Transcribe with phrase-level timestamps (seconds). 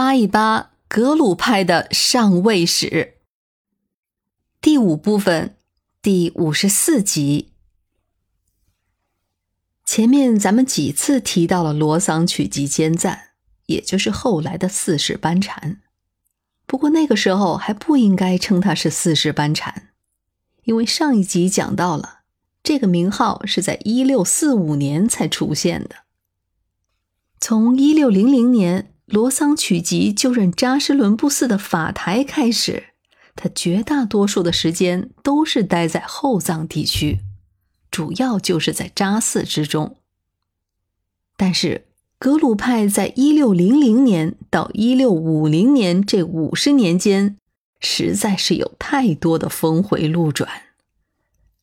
[0.00, 3.18] 扒一扒格鲁派的上位史。
[4.62, 5.58] 第五部分，
[6.00, 7.52] 第五十四集。
[9.84, 13.32] 前面咱们几次提到了罗桑曲集兼赞，
[13.66, 15.82] 也就是后来的四世班禅。
[16.64, 19.90] 不过那个时候还不应该称他是四世班禅，
[20.62, 22.20] 因为上一集讲到了
[22.62, 25.96] 这个名号是在一六四五年才出现的。
[27.38, 32.84] 从一六零零年罗桑曲吉就任扎什伦布寺的法台开始，
[33.34, 37.18] 他绝大多数的时间都是待在后藏地区。
[37.90, 39.96] 主要就是在扎寺之中，
[41.36, 41.86] 但是
[42.20, 47.36] 格鲁派在一六零零年到一六五零年这五十年间，
[47.80, 50.48] 实在是有太多的峰回路转，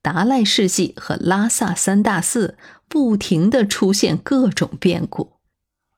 [0.00, 2.56] 达赖世系和拉萨三大寺
[2.88, 5.32] 不停的出现各种变故，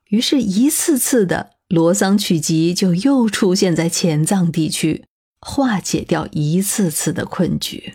[0.09, 5.05] 于是，一次次的罗桑曲集就又出现在前藏地区，
[5.41, 7.95] 化解掉一次次的困局。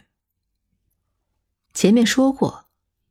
[1.74, 2.66] 前面说过，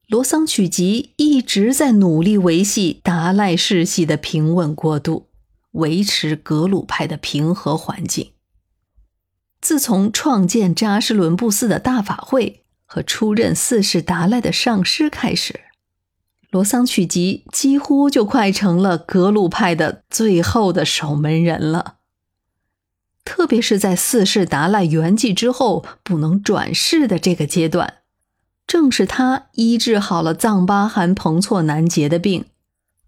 [0.06, 5.28] 罗桑曲集一直在努力维系达赖世系的平稳过渡，
[5.72, 8.32] 维持格鲁派的平和环境。
[9.62, 15.60] 自从创建扎什伦布寺的大法会和出任四世达赖的上师开始，
[16.50, 21.96] 罗桑曲吉几乎就快成了格鲁派的最后的守门人了。
[23.24, 27.98] 特别是在四世达赖圆寂之后不能转世的这个阶段。
[28.66, 32.46] 正是他医治好了藏巴汗彭措南杰的病，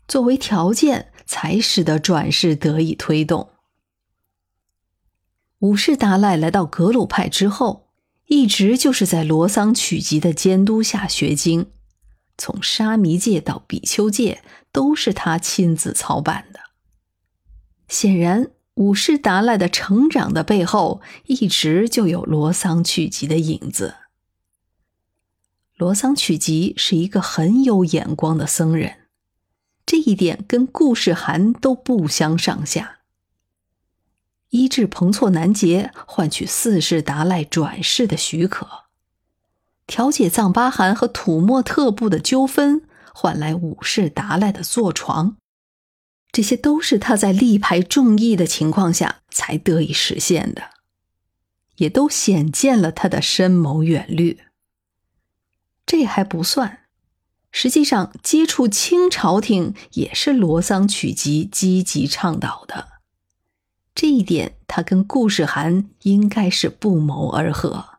[0.08, 3.48] 作为条件，才使得转世得以推动。
[5.60, 7.86] 五世达赖来到格鲁派之后，
[8.26, 11.66] 一直就是在罗桑曲吉的监督下学经，
[12.38, 16.60] 从沙弥戒到比丘戒都是他亲自操办的。
[17.88, 23.96] 显然，五世达赖的成长的背后，一直就有罗桑曲集的影子。
[25.76, 29.08] 罗桑曲集是一个很有眼光的僧人，
[29.84, 33.00] 这一点跟顾世涵都不相上下。
[34.50, 38.81] 医治彭措南杰，换取四世达赖转世的许可；
[39.92, 42.80] 调解藏巴汗和土默特部的纠纷，
[43.12, 45.36] 换来五世达赖的坐床。
[46.32, 50.70] 这些都是他在力排众议的情况下才得以实现的，
[51.76, 54.38] 也都显见了他的深谋远虑。
[55.84, 56.84] 这还不算，
[57.50, 62.88] 实际上接触清朝廷也是罗桑曲吉积极倡导的。
[63.94, 67.91] 这一点他跟顾世涵应该是不谋而合。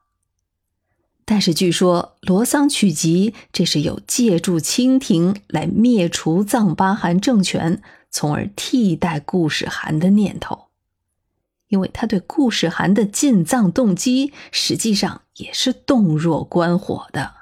[1.26, 10.66] 但是据说罗桑曲吉这是有借助清廷来灭除藏巴汗政权，从而替代顾世涵的念头，
[11.70, 17.34] 因为他对顾世涵的进藏动机实际上也是洞若观火的。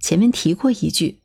[0.00, 1.20] 前面提过一句，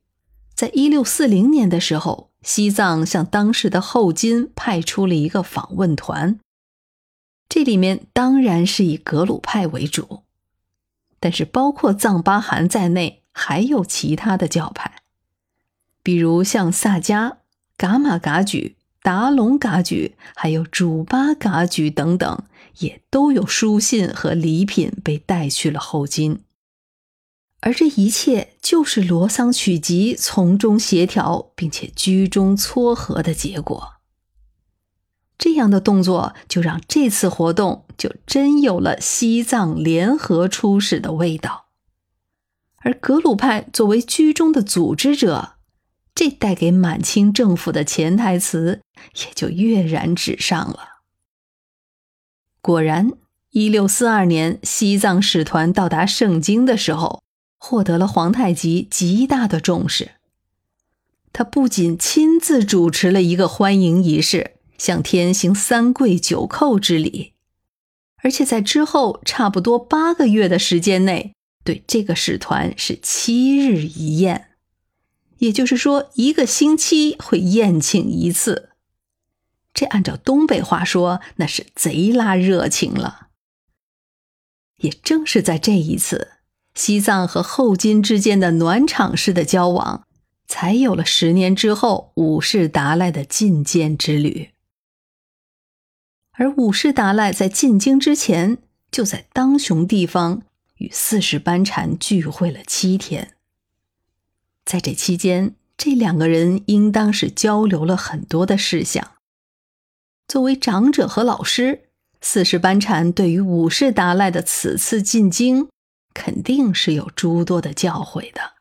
[0.56, 6.40] 在一六四零年的时候，西藏向当时的后金派出了一个访问团，
[7.48, 10.23] 这里面当然是以格鲁派为主，
[11.24, 14.96] 但是包括藏巴汗在内，还有其他的教派，
[16.04, 17.38] 比如像萨迦、
[17.78, 22.44] 噶玛噶举、达隆噶举，还有主巴噶举等等，
[22.80, 26.42] 也都有书信和礼品被带去了后金。
[27.62, 33.93] 而这一切就是罗桑曲吉从中协调并且居中撮合的结果。
[35.44, 41.66] 这样的动作就让这次活动就真有了西藏联合出使的味道。
[42.78, 45.56] 而格鲁派作为居中的组织者，
[46.16, 48.80] 这带给满清政府的潜台词
[49.18, 51.02] 也就跃然纸上了。
[52.62, 53.12] 果然，
[53.50, 57.22] 一六四二年西藏使团到达盛京的时候。
[57.66, 60.12] 获得了皇太极极大的重视。
[61.32, 67.34] 他不仅亲自主持了一个欢迎仪式，向天行三跪九叩之礼，
[68.18, 71.34] 而且在之后差不多八个月的时间内，
[71.64, 74.50] 对这个使团是七日一宴，
[75.38, 78.70] 也就是说一个星期会宴请一次。
[79.74, 83.28] 这按照东北话说，那是贼拉热情了。
[84.78, 86.34] 也正是在这一次。
[86.76, 90.08] 西藏和后金之间的暖场式的交往，
[90.48, 94.53] 才有了十年之后五世达赖的觐见之旅。
[96.34, 98.58] 而五世达赖在进京之前，
[98.92, 100.42] 就在当雄地方
[100.78, 103.36] 与四世班禅聚会了七天。
[104.66, 109.12] 在这期间，这两个人应当是交流了很多的事项，
[110.28, 111.90] 作为长者和老师，
[112.22, 115.68] 四世班禅对于五世达赖的此次进京，
[116.14, 118.54] 肯定是有诸多的教诲的。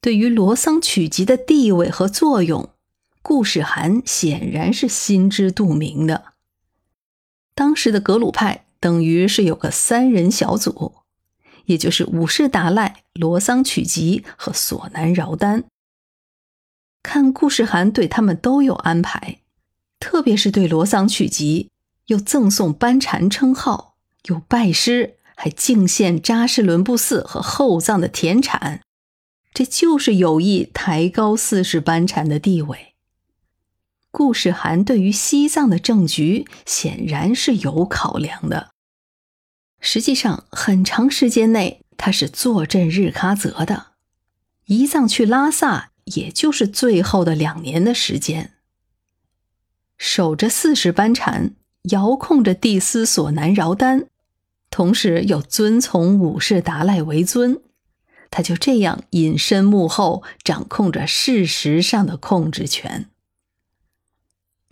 [0.00, 2.70] 对于罗桑曲集的地位和作用，
[3.22, 6.32] 顾世涵显然是心知肚明的。
[7.54, 10.96] 当时的格鲁派等于是有个三人小组，
[11.66, 15.64] 也就是五世达赖、罗桑曲吉和索南饶丹。
[17.02, 19.38] 看顾世涵对他们都有安排。
[20.00, 21.70] 特别是对罗桑曲吉，
[22.06, 23.94] 又赠送班禅称号，
[24.24, 28.80] 又拜师，还敬献扎什伦布寺和后藏的田产，
[29.54, 32.91] 这就是有意抬高四世班禅的地位。
[34.12, 38.70] 顾世涵对于西藏的政局显然是有考量的。
[39.80, 43.86] 实际上，很长时间内他是坐镇日喀则的，
[44.66, 48.52] 移藏去拉萨，也就是最后的两年的时间。
[49.98, 51.54] 守着四世班禅，
[51.90, 54.06] 遥控着帝司索南饶丹，
[54.70, 57.60] 同时又遵从五世达赖为尊，
[58.30, 63.08] 他就这样隐身幕后，掌控着事实上的控制权。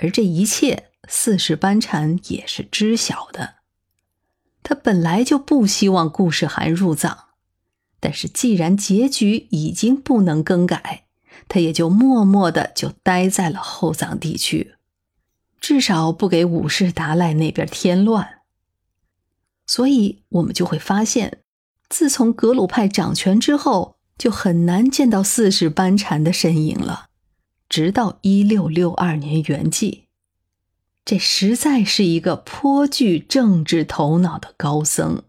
[0.02, 3.56] 而这一切，四世班禅也是知晓的。
[4.62, 7.26] 他本来就不希望顾世涵入藏，
[8.00, 11.05] 但是既然结局已经不能更改，
[11.49, 14.75] 他也就默默的就待在了后藏地区。
[15.61, 18.41] 至少不给五世达赖那边添乱，
[19.67, 21.43] 所以我们就会发现，
[21.91, 27.10] 自从格鲁派掌权之后，就很难见到四世班禅的身影了。
[27.70, 30.00] 直到一六六二年元寂，
[31.05, 35.22] 这实在是一个颇具政治头脑的高僧。